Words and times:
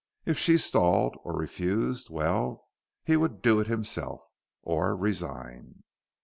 If 0.25 0.35
she 0.39 0.57
stalled 0.57 1.15
or 1.23 1.37
refused 1.37 2.09
well, 2.09 2.65
he 3.03 3.15
would 3.15 3.43
do 3.43 3.59
it 3.59 3.67
himself. 3.67 4.27
Or 4.63 4.97
resign. 4.97 5.83